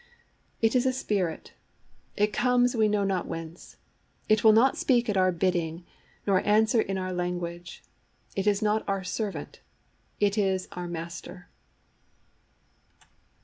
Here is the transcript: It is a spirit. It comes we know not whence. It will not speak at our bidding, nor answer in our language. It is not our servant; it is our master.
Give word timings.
It 0.63 0.75
is 0.75 0.87
a 0.87 0.93
spirit. 0.93 1.53
It 2.17 2.33
comes 2.33 2.75
we 2.75 2.87
know 2.87 3.03
not 3.03 3.27
whence. 3.27 3.77
It 4.27 4.43
will 4.43 4.51
not 4.51 4.75
speak 4.75 5.07
at 5.09 5.15
our 5.15 5.31
bidding, 5.31 5.85
nor 6.25 6.41
answer 6.43 6.81
in 6.81 6.97
our 6.97 7.13
language. 7.13 7.83
It 8.35 8.47
is 8.47 8.63
not 8.63 8.83
our 8.89 9.03
servant; 9.03 9.59
it 10.19 10.39
is 10.39 10.67
our 10.71 10.87
master. 10.87 11.49